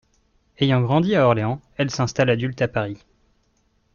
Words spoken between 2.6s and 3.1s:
à Paris.